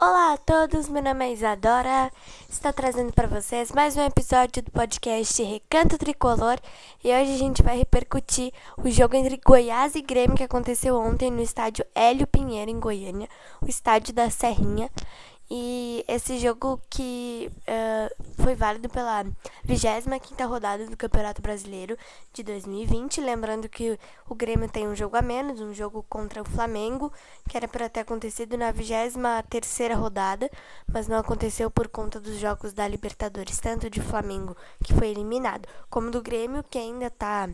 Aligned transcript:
Olá 0.00 0.34
a 0.34 0.36
todos, 0.36 0.88
meu 0.88 1.02
nome 1.02 1.26
é 1.26 1.32
Isadora. 1.32 2.12
Estou 2.48 2.72
trazendo 2.72 3.12
para 3.12 3.26
vocês 3.26 3.72
mais 3.72 3.96
um 3.96 4.00
episódio 4.06 4.62
do 4.62 4.70
podcast 4.70 5.42
Recanto 5.42 5.98
Tricolor 5.98 6.56
e 7.02 7.08
hoje 7.08 7.34
a 7.34 7.36
gente 7.36 7.64
vai 7.64 7.76
repercutir 7.76 8.52
o 8.76 8.88
jogo 8.88 9.16
entre 9.16 9.40
Goiás 9.44 9.96
e 9.96 10.00
Grêmio 10.00 10.36
que 10.36 10.44
aconteceu 10.44 10.94
ontem 10.96 11.32
no 11.32 11.42
estádio 11.42 11.84
Hélio 11.96 12.28
Pinheiro 12.28 12.70
em 12.70 12.78
Goiânia, 12.78 13.28
o 13.60 13.66
estádio 13.66 14.14
da 14.14 14.30
Serrinha. 14.30 14.88
E 15.50 16.04
esse 16.06 16.38
jogo 16.38 16.78
que 16.90 17.50
uh, 17.62 18.42
foi 18.42 18.54
válido 18.54 18.88
pela 18.88 19.24
25 19.64 20.46
rodada 20.46 20.86
do 20.86 20.96
Campeonato 20.96 21.40
Brasileiro 21.40 21.96
de 22.34 22.42
2020. 22.42 23.22
Lembrando 23.22 23.68
que 23.68 23.98
o 24.28 24.34
Grêmio 24.34 24.68
tem 24.68 24.86
um 24.86 24.94
jogo 24.94 25.16
a 25.16 25.22
menos, 25.22 25.60
um 25.60 25.72
jogo 25.72 26.04
contra 26.08 26.42
o 26.42 26.44
Flamengo, 26.44 27.10
que 27.48 27.56
era 27.56 27.66
para 27.66 27.88
ter 27.88 28.00
acontecido 28.00 28.58
na 28.58 28.70
23 28.70 29.96
rodada, 29.96 30.50
mas 30.86 31.08
não 31.08 31.16
aconteceu 31.16 31.70
por 31.70 31.88
conta 31.88 32.20
dos 32.20 32.38
jogos 32.38 32.74
da 32.74 32.86
Libertadores, 32.86 33.58
tanto 33.58 33.88
de 33.88 34.02
Flamengo, 34.02 34.54
que 34.84 34.92
foi 34.92 35.08
eliminado, 35.08 35.66
como 35.88 36.10
do 36.10 36.20
Grêmio, 36.20 36.62
que 36.62 36.76
ainda 36.76 37.06
está 37.06 37.48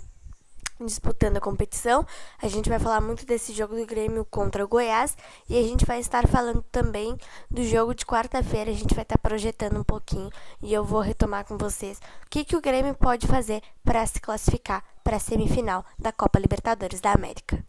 disputando 0.86 1.36
a 1.36 1.40
competição. 1.40 2.06
A 2.40 2.48
gente 2.48 2.68
vai 2.68 2.78
falar 2.78 3.00
muito 3.00 3.26
desse 3.26 3.52
jogo 3.52 3.74
do 3.74 3.86
Grêmio 3.86 4.24
contra 4.24 4.64
o 4.64 4.68
Goiás 4.68 5.16
e 5.48 5.58
a 5.58 5.62
gente 5.62 5.84
vai 5.84 6.00
estar 6.00 6.26
falando 6.28 6.62
também 6.70 7.16
do 7.50 7.64
jogo 7.64 7.94
de 7.94 8.04
quarta-feira. 8.04 8.70
A 8.70 8.74
gente 8.74 8.94
vai 8.94 9.02
estar 9.02 9.18
projetando 9.18 9.78
um 9.78 9.84
pouquinho 9.84 10.30
e 10.62 10.72
eu 10.72 10.84
vou 10.84 11.00
retomar 11.00 11.44
com 11.44 11.56
vocês 11.56 11.98
o 11.98 12.30
que, 12.30 12.44
que 12.44 12.56
o 12.56 12.60
Grêmio 12.60 12.94
pode 12.94 13.26
fazer 13.26 13.62
para 13.82 14.06
se 14.06 14.20
classificar 14.20 14.82
para 15.02 15.16
a 15.16 15.20
semifinal 15.20 15.84
da 15.98 16.10
Copa 16.10 16.38
Libertadores 16.38 17.00
da 17.00 17.12
América. 17.12 17.62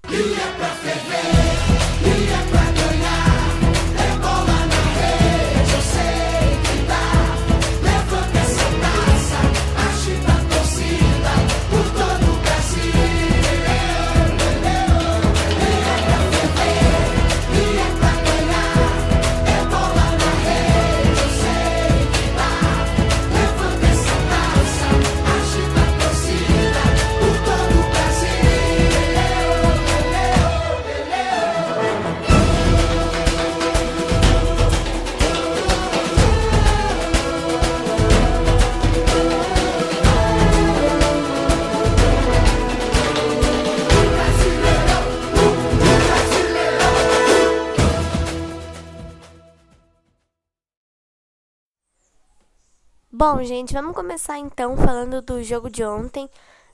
Bom, 53.17 53.41
gente, 53.45 53.73
vamos 53.73 53.95
começar 53.95 54.37
então 54.39 54.75
falando 54.75 55.21
do 55.21 55.41
jogo 55.41 55.69
de 55.69 55.85
ontem, 55.85 56.29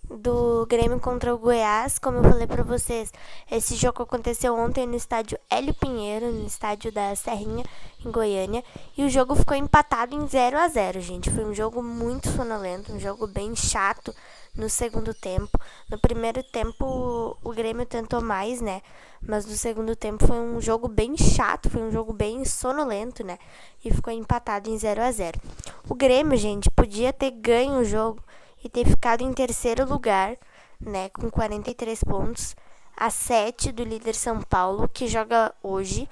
do 0.09 0.66
Grêmio 0.67 0.99
contra 0.99 1.33
o 1.33 1.38
Goiás. 1.38 1.97
Como 1.97 2.17
eu 2.17 2.23
falei 2.23 2.47
para 2.47 2.63
vocês, 2.63 3.11
esse 3.49 3.75
jogo 3.75 4.03
aconteceu 4.03 4.55
ontem 4.55 4.85
no 4.85 4.95
estádio 4.95 5.38
Hélio 5.49 5.73
Pinheiro, 5.73 6.31
no 6.31 6.45
estádio 6.45 6.91
da 6.91 7.16
Serrinha, 7.16 7.66
em 8.05 8.11
Goiânia, 8.11 8.63
e 8.97 9.03
o 9.03 9.09
jogo 9.09 9.35
ficou 9.35 9.55
empatado 9.55 10.16
em 10.16 10.27
0 10.27 10.57
a 10.57 10.67
0, 10.67 10.99
gente. 11.02 11.29
Foi 11.29 11.45
um 11.45 11.53
jogo 11.53 11.81
muito 11.81 12.29
sonolento, 12.29 12.91
um 12.91 12.99
jogo 12.99 13.27
bem 13.27 13.55
chato 13.55 14.13
no 14.56 14.69
segundo 14.69 15.13
tempo. 15.13 15.57
No 15.89 15.97
primeiro 16.00 16.44
tempo, 16.44 17.38
o 17.44 17.50
Grêmio 17.51 17.85
tentou 17.85 18.22
mais, 18.22 18.62
né? 18.62 18.81
Mas 19.22 19.45
no 19.45 19.53
segundo 19.53 19.95
tempo 19.95 20.25
foi 20.25 20.38
um 20.38 20.59
jogo 20.59 20.88
bem 20.88 21.16
chato, 21.16 21.69
foi 21.69 21.81
um 21.81 21.91
jogo 21.91 22.12
bem 22.12 22.44
sonolento, 22.44 23.23
né? 23.23 23.38
E 23.83 23.94
ficou 23.94 24.12
empatado 24.12 24.69
em 24.69 24.78
0 24.78 25.01
a 25.01 25.12
0. 25.12 25.39
O 25.88 25.95
Grêmio, 25.95 26.38
gente, 26.38 26.69
podia 26.72 27.13
ter 27.13 27.31
ganho 27.31 27.79
o 27.79 27.85
jogo 27.85 28.22
e 28.63 28.69
ter 28.69 28.85
ficado 28.85 29.22
em 29.22 29.33
terceiro 29.33 29.85
lugar, 29.85 30.38
né, 30.79 31.09
com 31.09 31.29
43 31.29 32.03
pontos, 32.03 32.55
a 32.95 33.09
7 33.09 33.72
do 33.72 33.83
líder 33.83 34.13
São 34.13 34.41
Paulo, 34.41 34.88
que 34.88 35.07
joga 35.07 35.53
hoje, 35.63 36.07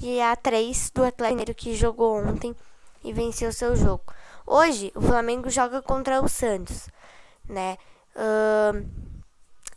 e 0.00 0.20
a 0.20 0.34
3 0.34 0.90
do 0.94 1.04
Atlético 1.04 1.54
que 1.54 1.74
jogou 1.74 2.16
ontem 2.16 2.54
e 3.04 3.12
venceu 3.12 3.52
seu 3.52 3.76
jogo. 3.76 4.04
Hoje, 4.46 4.90
o 4.94 5.00
Flamengo 5.00 5.50
joga 5.50 5.82
contra 5.82 6.22
o 6.22 6.28
Santos, 6.28 6.88
né? 7.48 7.76
Uh, 8.16 8.88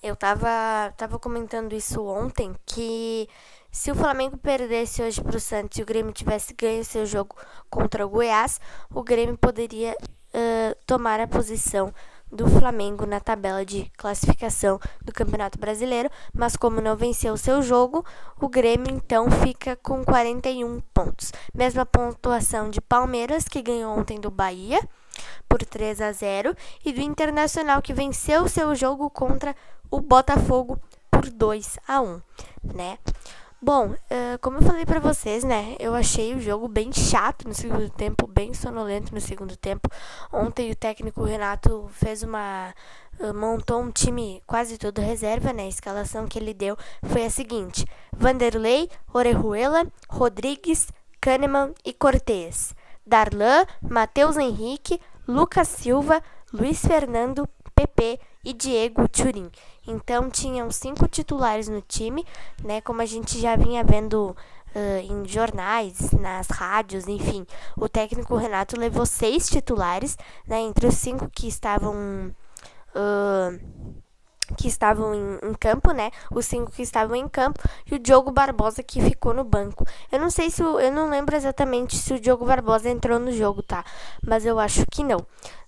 eu 0.02 0.16
tava, 0.16 0.94
tava 0.98 1.20
comentando 1.20 1.74
isso 1.74 2.04
ontem, 2.06 2.56
que 2.66 3.28
se 3.72 3.92
o 3.92 3.96
Flamengo 3.96 4.38
perdesse 4.38 5.02
hoje 5.02 5.22
para 5.22 5.38
o 5.38 5.40
Santos 5.40 5.78
e 5.78 5.82
o 5.82 5.86
Grêmio 5.86 6.12
tivesse 6.12 6.54
ganho 6.54 6.84
seu 6.84 7.06
jogo 7.06 7.36
contra 7.70 8.06
o 8.06 8.10
Goiás, 8.10 8.60
o 8.94 9.02
Grêmio 9.04 9.38
poderia 9.38 9.96
uh, 10.00 10.76
tomar 10.86 11.20
a 11.20 11.28
posição 11.28 11.94
do 12.34 12.48
Flamengo 12.48 13.06
na 13.06 13.20
tabela 13.20 13.64
de 13.64 13.92
classificação 13.96 14.80
do 15.04 15.14
Campeonato 15.14 15.60
Brasileiro, 15.60 16.10
mas 16.34 16.56
como 16.56 16.82
não 16.82 16.96
venceu 16.96 17.38
seu 17.38 17.62
jogo, 17.62 18.04
o 18.42 18.50
Grêmio 18.50 18.90
então 18.90 19.30
fica 19.30 19.76
com 19.76 20.04
41 20.04 20.82
pontos. 20.94 21.32
Mesma 21.54 21.86
pontuação 21.86 22.70
de 22.70 22.82
Palmeiras, 22.82 23.48
que 23.48 23.62
ganhou 23.62 23.96
ontem 23.98 24.20
do 24.20 24.32
Bahia 24.32 24.82
por 25.48 25.64
3 25.64 26.02
a 26.02 26.12
0, 26.12 26.56
e 26.84 26.92
do 26.92 27.02
Internacional, 27.02 27.82
que 27.82 27.94
venceu 27.94 28.48
seu 28.48 28.74
jogo 28.74 29.10
contra 29.12 29.56
o 29.92 30.02
Botafogo 30.02 30.80
por 31.12 31.30
2 31.30 31.78
a 31.88 32.02
1, 32.02 32.22
né? 32.74 32.98
Bom, 33.66 33.92
uh, 33.92 34.38
como 34.42 34.58
eu 34.58 34.62
falei 34.62 34.86
para 34.86 35.00
vocês, 35.00 35.42
né? 35.42 35.78
Eu 35.80 35.96
achei 35.96 36.36
o 36.36 36.42
jogo 36.42 36.68
bem 36.68 36.92
chato 36.92 37.48
no 37.48 37.54
segundo 37.54 37.90
tempo, 37.90 38.28
bem 38.28 38.54
sonolento 38.54 39.16
no 39.16 39.22
segundo 39.22 39.56
tempo. 39.56 39.90
Ontem 40.34 40.70
o 40.70 40.76
técnico 40.76 41.24
Renato 41.24 41.90
fez 41.94 42.24
uma. 42.24 42.76
Uh, 43.18 43.34
montou 43.34 43.82
um 43.82 43.90
time 43.90 44.44
quase 44.46 44.78
todo 44.78 45.00
reserva, 45.00 45.54
né? 45.54 45.64
A 45.64 45.70
escalação 45.70 46.28
que 46.28 46.38
ele 46.38 46.54
deu 46.54 46.76
foi 47.04 47.24
a 47.24 47.30
seguinte: 47.30 47.86
Vanderlei, 48.12 48.90
Orejuela, 49.14 49.88
Rodrigues, 50.10 50.90
Kahneman 51.22 51.74
e 51.86 51.94
Cortez. 51.94 52.76
Darlan, 53.08 53.66
Matheus 53.82 54.36
Henrique, 54.36 55.00
Lucas 55.26 55.70
Silva, 55.70 56.22
Luiz 56.52 56.82
Fernando, 56.86 57.48
PP 57.74 58.20
e 58.44 58.52
Diego 58.52 59.08
Turin. 59.08 59.50
Então 59.88 60.30
tinham 60.30 60.72
cinco 60.72 61.08
titulares 61.08 61.68
no 61.68 61.82
time, 61.82 62.26
né? 62.64 62.82
Como 62.82 63.02
a 63.02 63.06
gente 63.06 63.40
já 63.40 63.56
vinha 63.56 63.84
vendo 63.84 64.36
uh, 64.76 65.12
em 65.12 65.28
jornais, 65.28 66.12
nas 66.12 66.48
rádios, 66.48 67.08
enfim. 67.08 67.46
O 67.78 67.88
técnico 67.90 68.36
Renato 68.36 68.80
levou 68.80 69.06
seis 69.06 69.50
titulares, 69.50 70.18
né? 70.48 70.62
Entre 70.62 70.88
os 70.88 70.96
cinco 70.96 71.30
que 71.30 71.48
estavam 71.48 72.34
uh, 72.96 74.03
que 74.58 74.68
estavam 74.68 75.14
em, 75.16 75.50
em, 75.50 75.54
campo, 75.54 75.92
né? 75.92 76.12
Os 76.32 76.46
cinco 76.46 76.72
que 76.72 76.82
estavam 76.82 77.16
em 77.16 77.28
campo 77.28 77.62
e 77.90 77.96
o 77.96 78.00
Diogo 78.00 78.32
Barbosa 78.32 78.84
que 78.84 79.02
ficou 79.02 79.34
no 79.34 79.44
banco. 79.44 79.86
Eu 80.12 80.20
não 80.20 80.30
sei 80.30 80.50
se 80.50 80.62
o, 80.62 80.80
eu 80.80 80.92
não 80.92 81.10
lembro 81.10 81.36
exatamente 81.36 81.96
se 81.98 82.14
o 82.14 82.20
Diogo 82.20 82.46
Barbosa 82.46 82.90
entrou 82.90 83.20
no 83.20 83.32
jogo, 83.32 83.64
tá? 83.64 83.84
Mas 84.26 84.46
eu 84.46 84.60
acho 84.60 84.86
que 84.92 85.04
não 85.04 85.26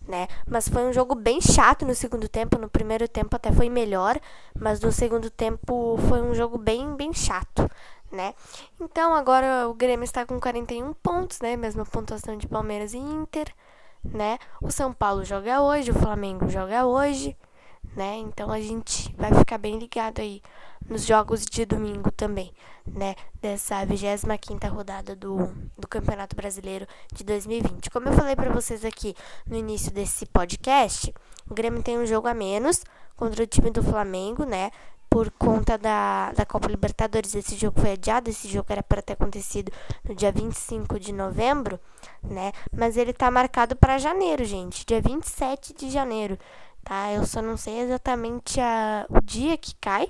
né? 0.07 0.27
Mas 0.47 0.67
foi 0.69 0.83
um 0.83 0.93
jogo 0.93 1.15
bem 1.15 1.41
chato 1.41 1.85
no 1.85 1.95
segundo 1.95 2.27
tempo. 2.27 2.57
No 2.57 2.69
primeiro 2.69 3.07
tempo 3.07 3.35
até 3.35 3.51
foi 3.51 3.69
melhor, 3.69 4.19
mas 4.57 4.79
no 4.79 4.91
segundo 4.91 5.29
tempo 5.29 5.97
foi 6.07 6.21
um 6.21 6.33
jogo 6.33 6.57
bem, 6.57 6.95
bem 6.95 7.13
chato, 7.13 7.69
né? 8.11 8.33
Então 8.79 9.13
agora 9.13 9.67
o 9.67 9.73
Grêmio 9.73 10.03
está 10.03 10.25
com 10.25 10.39
41 10.39 10.93
pontos, 10.93 11.39
né? 11.41 11.55
Mesma 11.55 11.85
pontuação 11.85 12.37
de 12.37 12.47
Palmeiras 12.47 12.93
e 12.93 12.97
Inter, 12.97 13.53
né? 14.03 14.37
O 14.61 14.71
São 14.71 14.93
Paulo 14.93 15.23
joga 15.23 15.61
hoje, 15.61 15.91
o 15.91 15.95
Flamengo 15.95 16.47
joga 16.47 16.85
hoje, 16.85 17.35
né? 17.95 18.17
Então 18.17 18.51
a 18.51 18.59
gente 18.59 19.13
vai 19.17 19.33
ficar 19.33 19.57
bem 19.57 19.79
ligado 19.79 20.19
aí 20.19 20.41
nos 20.87 21.05
jogos 21.05 21.45
de 21.45 21.65
domingo 21.65 22.11
também, 22.11 22.51
né? 22.85 23.15
Dessa 23.41 23.83
25 23.85 24.67
rodada 24.67 25.15
do, 25.15 25.49
do 25.77 25.87
Campeonato 25.87 26.35
Brasileiro 26.35 26.85
de 27.13 27.23
2020. 27.23 27.89
Como 27.89 28.09
eu 28.09 28.13
falei 28.13 28.35
para 28.35 28.51
vocês 28.51 28.83
aqui 28.83 29.15
no 29.47 29.55
início 29.55 29.91
desse 29.91 30.25
podcast, 30.25 31.13
o 31.49 31.53
Grêmio 31.53 31.81
tem 31.81 31.97
um 31.97 32.05
jogo 32.05 32.27
a 32.27 32.33
menos 32.33 32.83
contra 33.15 33.43
o 33.43 33.47
time 33.47 33.71
do 33.71 33.81
Flamengo, 33.81 34.43
né? 34.43 34.71
Por 35.09 35.31
conta 35.31 35.77
da, 35.77 36.33
da 36.33 36.45
Copa 36.45 36.67
Libertadores, 36.67 37.33
esse 37.35 37.55
jogo 37.55 37.79
foi 37.79 37.93
adiado, 37.93 38.29
esse 38.29 38.49
jogo 38.49 38.65
era 38.69 38.83
para 38.83 39.01
ter 39.01 39.13
acontecido 39.13 39.71
no 40.03 40.13
dia 40.13 40.29
25 40.31 40.99
de 40.99 41.13
novembro, 41.13 41.79
né? 42.21 42.51
Mas 42.75 42.97
ele 42.97 43.13
tá 43.13 43.31
marcado 43.31 43.77
para 43.77 43.97
janeiro, 43.97 44.43
gente, 44.43 44.85
dia 44.85 44.99
27 44.99 45.73
de 45.73 45.89
janeiro, 45.89 46.37
tá? 46.85 47.11
Eu 47.11 47.25
só 47.25 47.41
não 47.41 47.57
sei 47.57 47.79
exatamente 47.79 48.61
a, 48.61 49.05
o 49.09 49.19
dia 49.19 49.57
que 49.57 49.75
cai, 49.75 50.07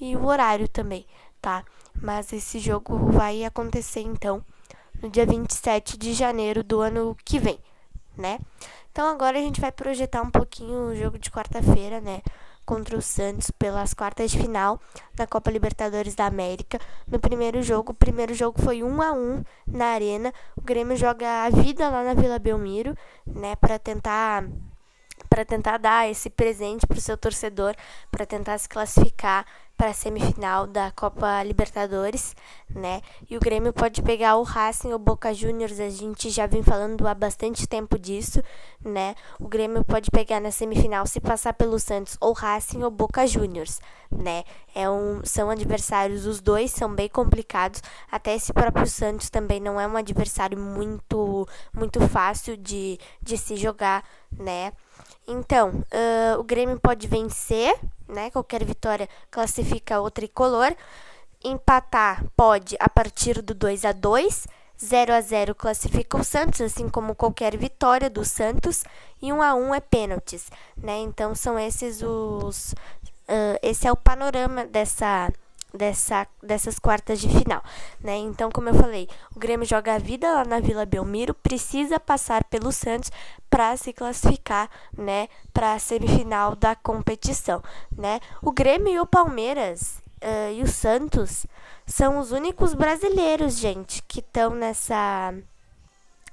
e 0.00 0.16
o 0.16 0.24
horário 0.24 0.68
também, 0.68 1.04
tá? 1.40 1.64
Mas 1.94 2.32
esse 2.32 2.58
jogo 2.58 2.96
vai 3.12 3.44
acontecer 3.44 4.00
então 4.00 4.42
no 5.02 5.10
dia 5.10 5.26
27 5.26 5.98
de 5.98 6.14
janeiro 6.14 6.64
do 6.64 6.80
ano 6.80 7.16
que 7.24 7.38
vem, 7.38 7.58
né? 8.16 8.38
Então 8.90 9.06
agora 9.06 9.38
a 9.38 9.40
gente 9.40 9.60
vai 9.60 9.72
projetar 9.72 10.22
um 10.22 10.30
pouquinho 10.30 10.90
o 10.90 10.96
jogo 10.96 11.18
de 11.18 11.30
quarta-feira, 11.30 12.00
né? 12.00 12.22
Contra 12.64 12.96
o 12.96 13.02
Santos 13.02 13.50
pelas 13.50 13.92
quartas 13.92 14.30
de 14.30 14.38
final 14.38 14.80
da 15.14 15.26
Copa 15.26 15.50
Libertadores 15.50 16.14
da 16.14 16.26
América. 16.26 16.78
No 17.08 17.18
primeiro 17.18 17.62
jogo, 17.62 17.90
o 17.92 17.94
primeiro 17.94 18.34
jogo 18.34 18.62
foi 18.62 18.82
1 18.82 19.02
a 19.02 19.12
1 19.12 19.44
na 19.66 19.86
Arena. 19.86 20.32
O 20.56 20.60
Grêmio 20.60 20.96
joga 20.96 21.44
a 21.44 21.50
vida 21.50 21.88
lá 21.88 22.04
na 22.04 22.14
Vila 22.14 22.38
Belmiro, 22.38 22.96
né, 23.26 23.56
para 23.56 23.78
tentar 23.78 24.44
para 25.32 25.46
tentar 25.46 25.78
dar 25.78 26.10
esse 26.10 26.28
presente 26.28 26.86
para 26.86 26.98
o 26.98 27.00
seu 27.00 27.16
torcedor, 27.16 27.74
para 28.10 28.26
tentar 28.26 28.58
se 28.58 28.68
classificar 28.68 29.46
para 29.78 29.88
a 29.88 29.94
semifinal 29.94 30.66
da 30.66 30.92
Copa 30.92 31.42
Libertadores, 31.42 32.36
né? 32.68 33.00
E 33.28 33.36
o 33.36 33.40
Grêmio 33.40 33.72
pode 33.72 34.02
pegar 34.02 34.36
o 34.36 34.42
Racing 34.42 34.92
ou 34.92 34.98
Boca 34.98 35.32
Juniors, 35.32 35.80
a 35.80 35.88
gente 35.88 36.28
já 36.28 36.46
vem 36.46 36.62
falando 36.62 37.08
há 37.08 37.14
bastante 37.14 37.66
tempo 37.66 37.98
disso, 37.98 38.42
né? 38.84 39.14
O 39.40 39.48
Grêmio 39.48 39.82
pode 39.82 40.10
pegar 40.10 40.38
na 40.38 40.50
semifinal 40.50 41.06
se 41.06 41.18
passar 41.18 41.54
pelo 41.54 41.80
Santos 41.80 42.18
ou 42.20 42.34
Racing 42.34 42.82
ou 42.82 42.90
Boca 42.90 43.26
Juniors, 43.26 43.80
né? 44.10 44.44
É 44.74 44.88
um, 44.88 45.22
são 45.24 45.48
adversários, 45.48 46.26
os 46.26 46.42
dois 46.42 46.70
são 46.70 46.94
bem 46.94 47.08
complicados, 47.08 47.82
até 48.10 48.34
esse 48.34 48.52
próprio 48.52 48.86
Santos 48.86 49.30
também 49.30 49.58
não 49.60 49.80
é 49.80 49.86
um 49.86 49.96
adversário 49.96 50.58
muito 50.58 51.48
muito 51.72 52.06
fácil 52.06 52.54
de, 52.56 52.98
de 53.22 53.38
se 53.38 53.56
jogar, 53.56 54.04
né? 54.30 54.72
Então, 55.26 55.70
uh, 55.70 56.38
o 56.38 56.44
Grêmio 56.44 56.78
pode 56.80 57.06
vencer, 57.06 57.78
né? 58.08 58.30
Qualquer 58.30 58.64
vitória 58.64 59.08
classifica 59.30 60.00
o 60.00 60.10
tricolor. 60.10 60.74
Empatar 61.44 62.24
pode 62.36 62.76
a 62.78 62.88
partir 62.88 63.42
do 63.42 63.54
2 63.54 63.84
a 63.84 63.92
2 63.92 64.46
0 64.84 65.14
a 65.14 65.20
0 65.20 65.54
classifica 65.54 66.16
o 66.16 66.24
Santos, 66.24 66.60
assim 66.60 66.88
como 66.88 67.14
qualquer 67.14 67.56
vitória 67.56 68.10
do 68.10 68.24
Santos, 68.24 68.82
e 69.20 69.32
1 69.32 69.40
a 69.40 69.54
1 69.54 69.74
é 69.74 69.80
pênaltis, 69.80 70.50
né? 70.76 70.98
Então 70.98 71.34
são 71.34 71.56
esses 71.58 72.02
os 72.02 72.72
uh, 73.28 73.58
esse 73.62 73.86
é 73.86 73.92
o 73.92 73.96
panorama 73.96 74.66
dessa 74.66 75.30
dessa, 75.72 76.26
dessas 76.42 76.78
quartas 76.78 77.20
de 77.20 77.28
final, 77.28 77.62
né? 78.00 78.16
Então, 78.16 78.50
como 78.50 78.68
eu 78.68 78.74
falei, 78.74 79.08
o 79.34 79.38
Grêmio 79.38 79.66
joga 79.66 79.94
a 79.94 79.98
vida 79.98 80.30
lá 80.30 80.44
na 80.44 80.60
Vila 80.60 80.84
Belmiro, 80.84 81.32
precisa 81.32 81.98
passar 81.98 82.44
pelo 82.44 82.70
Santos 82.70 83.10
para 83.52 83.76
se 83.76 83.92
classificar, 83.92 84.70
né, 84.96 85.28
para 85.52 85.74
a 85.74 85.78
semifinal 85.78 86.56
da 86.56 86.74
competição, 86.74 87.62
né? 87.94 88.18
O 88.40 88.50
Grêmio 88.50 88.94
e 88.94 88.98
o 88.98 89.04
Palmeiras 89.04 90.02
uh, 90.22 90.54
e 90.54 90.62
o 90.62 90.66
Santos 90.66 91.46
são 91.84 92.18
os 92.18 92.32
únicos 92.32 92.72
brasileiros, 92.72 93.58
gente, 93.58 94.02
que 94.08 94.20
estão 94.20 94.54
nessa 94.54 95.34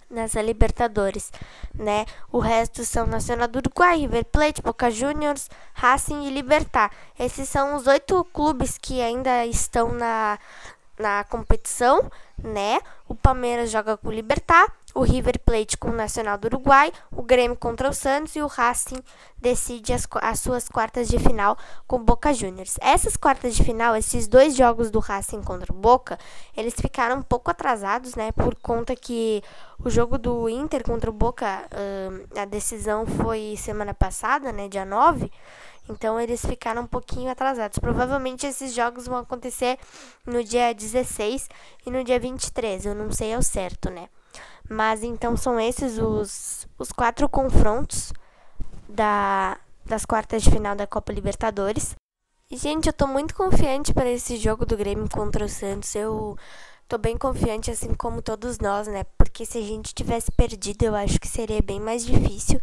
nessa 0.10 0.42
Libertadores, 0.42 1.30
né? 1.74 2.06
O 2.32 2.40
resto 2.40 2.86
são 2.86 3.06
Nacional 3.06 3.50
do 3.50 3.60
Uruguai, 3.60 3.98
River 3.98 4.24
Plate, 4.24 4.62
Boca 4.62 4.90
Juniors, 4.90 5.50
Racing 5.74 6.24
e 6.26 6.32
Libertar. 6.32 6.90
Esses 7.20 7.50
são 7.50 7.76
os 7.76 7.86
oito 7.86 8.24
clubes 8.34 8.78
que 8.78 9.02
ainda 9.02 9.46
estão 9.46 9.92
na, 9.92 10.40
na 10.98 11.26
competição, 11.26 12.10
né? 12.42 12.80
O 13.10 13.14
Palmeiras 13.14 13.70
joga 13.70 13.98
com 13.98 14.08
o 14.08 14.12
Libertar, 14.12 14.74
o 14.94 15.02
River 15.02 15.40
Plate 15.40 15.78
com 15.78 15.90
o 15.90 15.96
Nacional 15.96 16.38
do 16.38 16.46
Uruguai, 16.46 16.92
o 17.12 17.22
Grêmio 17.22 17.56
contra 17.56 17.90
o 17.90 17.94
Santos 17.94 18.36
e 18.36 18.42
o 18.42 18.48
Racing 18.48 19.02
decide 19.38 19.94
as, 19.94 20.08
as 20.22 20.40
suas 20.40 20.68
quartas 20.68 21.08
de 21.08 21.20
final 21.20 21.58
com 21.88 21.98
o 21.98 22.04
Boca 22.04 22.34
Juniors. 22.34 22.76
Essas 22.82 23.16
quartas 23.16 23.56
de 23.56 23.64
final, 23.64 23.96
esses 23.96 24.28
dois 24.28 24.56
jogos 24.56 24.90
do 24.92 25.00
Racing 25.00 25.42
contra 25.42 25.72
o 25.72 25.76
Boca, 25.76 26.18
eles 26.56 26.74
ficaram 26.74 27.18
um 27.18 27.22
pouco 27.22 27.52
atrasados, 27.52 28.16
né? 28.16 28.32
Por 28.32 28.56
conta 28.56 28.96
que 28.96 29.44
o 29.84 29.90
jogo 29.90 30.18
do 30.18 30.50
Inter 30.50 30.84
contra 30.84 31.10
o 31.10 31.14
Boca, 31.14 31.66
uh, 31.72 32.40
a 32.40 32.46
decisão 32.46 33.06
foi 33.06 33.56
semana 33.58 33.94
passada, 33.94 34.52
né? 34.52 34.68
Dia 34.68 34.86
9. 34.86 35.32
Então 35.90 36.20
eles 36.20 36.46
ficaram 36.46 36.84
um 36.84 36.88
pouquinho 36.88 37.32
atrasados. 37.32 37.80
Provavelmente 37.80 38.46
esses 38.46 38.74
jogos 38.74 39.08
vão 39.08 39.18
acontecer 39.18 39.80
no 40.26 40.44
dia 40.44 40.74
16 40.74 41.50
e 41.86 41.92
no 41.92 42.04
dia 42.04 42.20
23. 42.20 42.86
Eu 42.86 42.94
não 42.94 43.12
sei 43.12 43.34
ao 43.34 43.42
certo, 43.42 43.90
né? 43.90 44.08
Mas 44.70 45.04
então 45.04 45.36
são 45.36 45.60
esses 45.60 45.98
os, 45.98 46.68
os 46.78 46.92
quatro 46.92 47.28
confrontos 47.28 48.14
da, 48.88 49.58
das 49.86 50.06
quartas 50.06 50.44
de 50.44 50.52
final 50.52 50.76
da 50.76 50.86
Copa 50.86 51.12
Libertadores. 51.12 51.96
E, 52.52 52.58
gente, 52.58 52.88
eu 52.88 52.94
tô 52.94 53.08
muito 53.08 53.36
confiante 53.36 53.94
para 53.94 54.10
esse 54.10 54.38
jogo 54.38 54.66
do 54.66 54.78
Grêmio 54.78 55.08
contra 55.10 55.46
o 55.46 55.50
Santos. 55.50 55.94
Eu 55.96 56.38
tô 56.88 56.98
bem 56.98 57.18
confiante, 57.18 57.70
assim 57.70 57.94
como 57.94 58.22
todos 58.22 58.60
nós, 58.60 58.88
né? 58.88 59.04
Porque 59.18 59.46
se 59.46 59.58
a 59.58 59.62
gente 59.62 59.94
tivesse 59.94 60.32
perdido, 60.32 60.84
eu 60.84 60.96
acho 60.96 61.20
que 61.20 61.28
seria 61.28 61.62
bem 61.62 61.80
mais 61.80 62.06
difícil, 62.06 62.60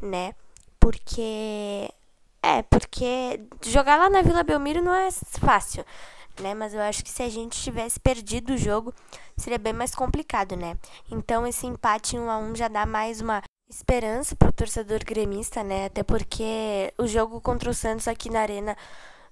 né? 0.00 0.34
Porque. 0.80 1.90
É, 2.42 2.62
porque 2.62 3.40
jogar 3.62 3.96
lá 3.96 4.08
na 4.08 4.22
Vila 4.22 4.44
Belmiro 4.44 4.80
não 4.82 4.94
é 4.94 5.10
fácil 5.10 5.84
né? 6.42 6.54
Mas 6.54 6.74
eu 6.74 6.80
acho 6.80 7.04
que 7.04 7.10
se 7.10 7.22
a 7.22 7.28
gente 7.28 7.60
tivesse 7.60 7.98
perdido 8.00 8.54
o 8.54 8.58
jogo, 8.58 8.92
seria 9.36 9.58
bem 9.58 9.72
mais 9.72 9.94
complicado, 9.94 10.56
né? 10.56 10.76
Então 11.10 11.46
esse 11.46 11.66
empate 11.66 12.18
1 12.18 12.30
a 12.30 12.38
1 12.38 12.54
já 12.56 12.68
dá 12.68 12.86
mais 12.86 13.20
uma 13.20 13.42
esperança 13.68 14.36
pro 14.36 14.52
torcedor 14.52 15.00
gremista, 15.04 15.62
né? 15.62 15.86
Até 15.86 16.02
porque 16.02 16.92
o 16.98 17.06
jogo 17.06 17.40
contra 17.40 17.70
o 17.70 17.74
Santos 17.74 18.06
aqui 18.06 18.30
na 18.30 18.40
Arena 18.40 18.76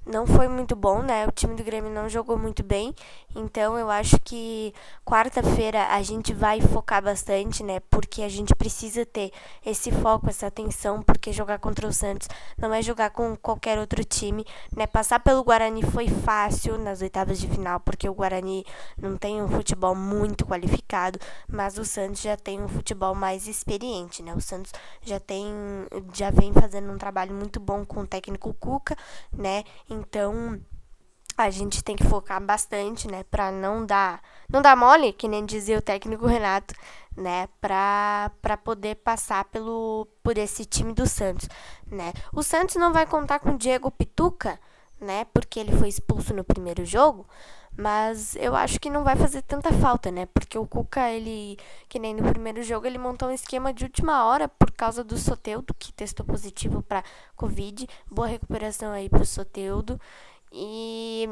não 0.06 0.27
foi 0.27 0.49
muito 0.49 0.77
bom, 0.77 1.03
né? 1.03 1.27
O 1.27 1.33
time 1.33 1.55
do 1.55 1.65
Grêmio 1.65 1.91
não 1.91 2.09
jogou 2.09 2.37
muito 2.37 2.62
bem. 2.62 2.95
Então 3.35 3.79
eu 3.79 3.91
acho 3.91 4.19
que 4.21 4.73
quarta-feira 5.05 5.89
a 5.89 6.03
gente 6.03 6.33
vai 6.33 6.61
focar 6.61 7.03
bastante, 7.03 7.62
né? 7.62 7.81
Porque 7.91 8.23
a 8.23 8.29
gente 8.29 8.55
precisa 8.55 9.05
ter 9.05 9.33
esse 9.65 9.91
foco, 9.91 10.29
essa 10.29 10.47
atenção, 10.47 11.03
porque 11.03 11.33
jogar 11.33 11.59
contra 11.59 11.87
o 11.87 11.93
Santos 11.93 12.29
não 12.59 12.73
é 12.73 12.83
jogar 12.83 13.11
com 13.11 13.37
qualquer 13.37 13.79
outro 13.79 14.05
time, 14.05 14.45
né? 14.77 14.87
Passar 14.87 15.21
pelo 15.21 15.43
Guarani 15.43 15.83
foi 15.83 16.09
fácil 16.09 16.79
nas 16.79 17.01
oitavas 17.01 17.41
de 17.41 17.49
final, 17.49 17.81
porque 17.81 18.09
o 18.09 18.15
Guarani 18.15 18.65
não 18.97 19.17
tem 19.17 19.43
um 19.43 19.49
futebol 19.49 19.95
muito 19.95 20.47
qualificado, 20.47 21.19
mas 21.49 21.79
o 21.79 21.85
Santos 21.85 22.21
já 22.21 22.37
tem 22.37 22.61
um 22.61 22.69
futebol 22.69 23.15
mais 23.15 23.49
experiente, 23.49 24.23
né? 24.23 24.35
O 24.35 24.41
Santos 24.41 24.73
já 25.03 25.19
tem 25.19 25.53
já 26.12 26.31
vem 26.31 26.53
fazendo 26.53 26.93
um 26.93 26.99
trabalho 26.99 27.35
muito 27.35 27.59
bom 27.59 27.85
com 27.85 28.01
o 28.01 28.06
técnico 28.06 28.55
Cuca, 28.55 28.97
né? 29.33 29.65
Então, 29.94 30.61
a 31.37 31.50
gente 31.50 31.82
tem 31.82 31.96
que 31.96 32.05
focar 32.05 32.41
bastante, 32.43 33.08
né, 33.08 33.25
para 33.25 33.50
não 33.50 33.85
dar, 33.85 34.20
não 34.49 34.62
dar 34.62 34.76
mole, 34.76 35.12
que 35.12 35.29
nem 35.29 35.44
dizia 35.44 35.79
o 35.79 35.82
técnico 35.82 36.26
Renato, 36.26 36.74
né, 37.17 37.48
para 37.60 38.31
para 38.43 38.56
poder 38.56 38.96
passar 38.96 39.44
pelo 39.46 40.06
por 40.22 40.36
esse 40.39 40.65
time 40.65 40.93
do 40.93 41.06
Santos, 41.06 41.48
né? 41.86 42.13
O 42.32 42.43
Santos 42.43 42.77
não 42.77 42.93
vai 42.93 43.06
contar 43.06 43.39
com 43.39 43.51
o 43.53 43.58
Diego 43.58 43.91
Pituca, 43.91 44.58
né, 45.01 45.27
porque 45.32 45.60
ele 45.60 45.77
foi 45.77 45.89
expulso 45.89 46.34
no 46.34 46.44
primeiro 46.44 46.84
jogo, 46.84 47.27
mas 47.77 48.37
eu 48.37 48.55
acho 48.55 48.79
que 48.79 48.91
não 48.91 49.03
vai 49.03 49.17
fazer 49.17 49.43
tanta 49.43 49.73
falta, 49.73 50.11
né? 50.11 50.27
Porque 50.27 50.57
o 50.57 50.67
Cuca, 50.67 51.11
ele, 51.11 51.57
que 51.89 51.99
nem 51.99 52.15
no 52.15 52.23
primeiro 52.31 52.63
jogo, 52.63 52.87
ele 52.87 52.99
montou 52.99 53.29
um 53.29 53.33
esquema 53.33 53.73
de 53.73 53.85
última 53.85 54.25
hora 54.27 54.49
por 54.49 54.71
causa 54.71 55.03
do 55.03 55.19
Soteudo, 55.19 55.75
que 55.79 55.93
testou 55.93 56.25
positivo 56.25 56.83
para 56.83 57.03
Covid. 57.37 57.87
Boa 58.11 58.29
recuperação 58.29 58.93
aí 58.93 59.09
pro 59.09 59.25
Soteudo. 59.27 60.01
E, 60.53 61.29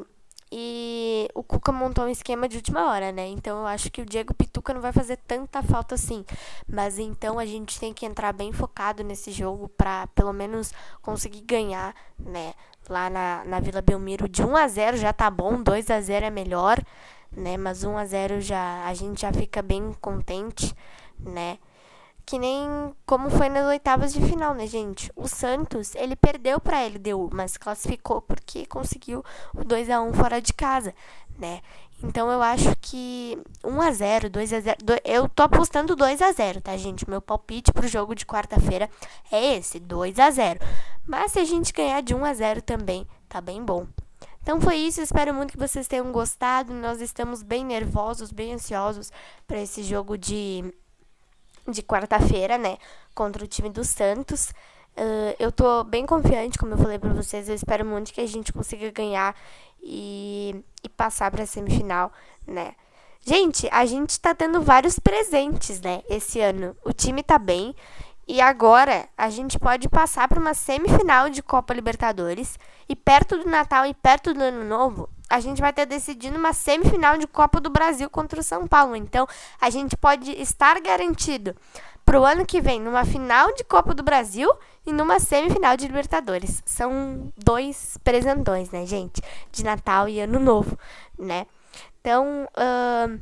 e 0.55 1.31
o 1.35 1.43
Cuca 1.43 1.73
montou 1.73 2.05
um 2.05 2.11
esquema 2.11 2.47
de 2.47 2.59
última 2.59 2.91
hora, 2.91 3.11
né? 3.11 3.27
Então 3.27 3.61
eu 3.61 3.67
acho 3.67 3.91
que 3.91 4.03
o 4.03 4.05
Diego 4.05 4.35
Pituca 4.35 4.75
não 4.75 4.83
vai 4.83 4.93
fazer 4.93 5.17
tanta 5.17 5.63
falta 5.63 5.95
assim. 5.95 6.27
Mas 6.69 6.99
então 6.99 7.39
a 7.39 7.47
gente 7.47 7.81
tem 7.81 7.95
que 7.95 8.05
entrar 8.05 8.35
bem 8.35 8.53
focado 8.53 9.03
nesse 9.03 9.33
jogo 9.33 9.67
para 9.71 10.07
pelo 10.09 10.31
menos 10.31 10.71
conseguir 11.01 11.41
ganhar, 11.41 11.95
né? 12.19 12.53
Lá 12.87 13.09
na, 13.09 13.45
na 13.47 13.61
Vila 13.61 13.81
Belmiro 13.81 14.29
de 14.29 14.45
1 14.45 14.55
a 14.55 14.69
0 14.69 14.97
já 14.99 15.11
tá 15.11 15.31
bom, 15.31 15.63
2 15.63 15.91
a 15.91 15.99
0 16.03 16.27
é 16.27 16.31
melhor, 16.31 16.79
né? 17.35 17.57
Mas 17.57 17.83
1 17.83 17.97
a 17.97 18.05
0 18.05 18.41
já 18.43 18.85
a 18.85 18.93
gente 18.93 19.23
já 19.23 19.33
fica 19.33 19.63
bem 19.63 19.91
contente, 20.03 20.75
né? 21.19 21.57
Que 22.25 22.39
nem 22.39 22.95
como 23.07 23.31
foi 23.31 23.49
nas 23.49 23.67
oitavas 23.67 24.13
de 24.13 24.21
final, 24.21 24.55
né, 24.55 24.67
gente? 24.67 25.11
O 25.17 25.29
Santos, 25.29 25.95
ele 25.95 26.17
perdeu 26.17 26.61
para 26.61 26.79
a 26.79 26.87
LDU, 26.87 27.31
mas 27.33 27.57
classificou 27.57 28.23
porque 28.23 28.67
conseguiu 28.67 29.25
o 29.55 29.65
2 29.65 29.91
a 29.91 30.01
1 30.01 30.13
fora 30.15 30.41
de 30.41 30.53
casa, 30.53 30.95
né? 31.39 31.61
Então 32.03 32.31
eu 32.31 32.43
acho 32.43 32.75
que 32.81 33.39
1 33.65 33.81
a 33.81 33.93
0, 33.93 34.31
2 34.31 34.53
a 34.53 34.61
0, 34.61 34.77
eu 35.05 35.29
tô 35.29 35.45
apostando 35.45 35.95
2 35.95 36.21
a 36.21 36.33
0, 36.33 36.61
tá, 36.61 36.77
gente? 36.77 37.09
Meu 37.09 37.23
palpite 37.23 37.73
pro 37.73 37.87
jogo 37.87 38.15
de 38.15 38.27
quarta-feira 38.27 38.91
é 39.31 39.57
esse, 39.57 39.79
2 39.79 40.19
a 40.19 40.31
0. 40.31 40.59
Mas 41.07 41.33
se 41.33 41.39
a 41.39 41.45
gente 41.45 41.73
ganhar 41.73 42.03
de 42.03 42.15
1 42.15 42.25
a 42.25 42.35
0 42.35 42.63
também, 42.63 43.07
tá 43.29 43.41
bem 43.41 43.65
bom. 43.65 43.87
Então 44.43 44.61
foi 44.61 44.75
isso, 44.75 45.01
espero 45.01 45.33
muito 45.33 45.53
que 45.53 45.59
vocês 45.59 45.87
tenham 45.87 46.11
gostado. 46.11 46.75
Nós 46.75 47.01
estamos 47.01 47.45
bem 47.45 47.65
nervosos, 47.65 48.33
bem 48.33 48.55
ansiosos 48.55 49.13
para 49.47 49.61
esse 49.61 49.85
jogo 49.85 50.19
de 50.19 50.75
de 51.69 51.83
quarta-feira, 51.83 52.59
né? 52.59 52.79
Contra 53.15 53.45
o 53.45 53.47
time 53.47 53.71
do 53.71 53.85
Santos. 53.85 54.51
Uh, 54.97 55.35
eu 55.39 55.51
tô 55.51 55.85
bem 55.85 56.05
confiante, 56.05 56.59
como 56.59 56.73
eu 56.73 56.79
falei 56.79 56.99
pra 56.99 57.13
vocês. 57.13 57.49
Eu 57.49 57.55
espero 57.55 57.85
muito 57.85 58.13
que 58.13 58.21
a 58.21 58.27
gente 58.27 58.53
consiga 58.53 58.91
ganhar 58.91 59.35
e, 59.83 60.63
e 60.83 60.89
passar 60.89 61.31
pra 61.31 61.47
semifinal, 61.47 62.13
né? 62.47 62.75
Gente, 63.25 63.69
a 63.71 63.87
gente 63.87 64.19
tá 64.19 64.35
tendo 64.35 64.61
vários 64.61 64.99
presentes, 64.99 65.81
né, 65.81 66.03
esse 66.09 66.41
ano. 66.41 66.77
O 66.85 66.93
time 66.93 67.23
tá 67.23 67.39
bem. 67.39 67.75
E 68.27 68.41
agora 68.41 69.09
a 69.17 69.31
gente 69.31 69.59
pode 69.59 69.89
passar 69.89 70.29
para 70.29 70.41
uma 70.41 70.55
semifinal 70.55 71.29
de 71.29 71.43
Copa 71.43 71.75
Libertadores. 71.75 72.59
E 72.89 72.97
perto 72.97 73.39
do 73.39 73.49
Natal 73.49 73.87
e 73.87 73.95
perto 73.95 74.35
do 74.35 74.43
Ano 74.43 74.65
Novo, 74.65 75.09
a 75.33 75.41
gente 75.41 75.61
vai 75.61 75.73
ter 75.73 75.87
decidido 75.87 76.37
uma 76.37 76.53
semifinal 76.53 77.17
de 77.17 77.27
Copa 77.27 77.61
do 77.61 77.71
Brasil 77.71 78.09
contra 78.11 78.41
o 78.41 78.43
São 78.43 78.67
Paulo. 78.67 78.95
Então 78.95 79.27
a 79.61 79.71
gente 79.71 79.97
pode 79.97 80.31
estar 80.33 80.81
garantido 80.81 81.57
para 82.05 82.21
o 82.21 82.25
ano 82.25 82.45
que 82.45 82.61
vem 82.61 82.81
numa 82.81 83.05
final 83.05 83.55
de 83.55 83.65
Copa 83.65 83.95
do 83.95 84.03
Brasil 84.03 84.53
e 84.85 84.93
numa 84.93 85.19
semifinal 85.21 85.77
de 85.77 85.87
Libertadores. 85.87 86.63
São 86.67 87.33
dois 87.37 87.97
presentões, 88.05 88.71
né, 88.71 88.85
gente? 88.87 89.23
De 89.51 89.65
Natal 89.65 90.09
e 90.09 90.21
Ano 90.21 90.39
Novo, 90.39 90.79
né? 91.19 91.47
Então, 92.01 92.49
uh, 92.57 93.21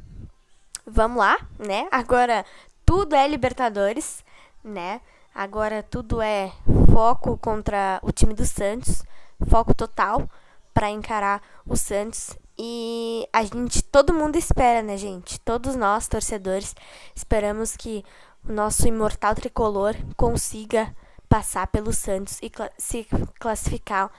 vamos 0.86 1.18
lá, 1.18 1.38
né? 1.58 1.86
Agora 1.92 2.44
tudo 2.84 3.14
é 3.14 3.28
Libertadores 3.28 4.24
né? 4.64 5.00
Agora 5.34 5.82
tudo 5.82 6.20
é 6.20 6.52
foco 6.92 7.36
contra 7.38 7.98
o 8.02 8.12
time 8.12 8.34
do 8.34 8.44
Santos, 8.44 9.02
foco 9.48 9.74
total 9.74 10.28
para 10.74 10.90
encarar 10.90 11.42
o 11.70 11.76
Santos 11.76 12.36
e 12.58 13.26
a 13.32 13.44
gente, 13.44 13.82
todo 13.82 14.12
mundo 14.12 14.36
espera, 14.36 14.82
né, 14.82 14.96
gente? 14.96 15.38
Todos 15.40 15.76
nós 15.76 16.08
torcedores 16.08 16.74
esperamos 17.14 17.76
que 17.76 18.04
o 18.46 18.52
nosso 18.52 18.86
imortal 18.88 19.36
tricolor 19.36 19.94
consiga 20.16 20.94
passar 21.28 21.68
pelo 21.68 21.92
Santos 21.92 22.38
e 22.42 22.50
cl 22.50 22.70
se 22.76 23.06
classificar 23.38 24.10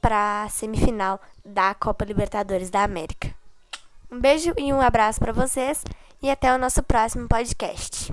para 0.00 0.44
a 0.44 0.48
semifinal 0.50 1.18
da 1.42 1.74
Copa 1.74 2.04
Libertadores 2.04 2.68
da 2.68 2.84
América. 2.84 3.34
Um 4.10 4.20
beijo 4.20 4.52
e 4.58 4.72
um 4.72 4.80
abraço 4.80 5.18
para 5.18 5.32
vocês 5.32 5.82
e 6.22 6.30
até 6.30 6.54
o 6.54 6.58
nosso 6.58 6.82
próximo 6.82 7.26
podcast. 7.26 8.12